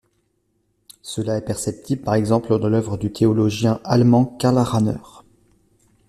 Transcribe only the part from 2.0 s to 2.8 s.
par exemple dans